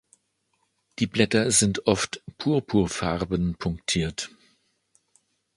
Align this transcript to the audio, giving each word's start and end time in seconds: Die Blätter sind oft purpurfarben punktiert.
Die 0.97 1.05
Blätter 1.05 1.51
sind 1.51 1.85
oft 1.85 2.23
purpurfarben 2.39 3.53
punktiert. 3.57 4.31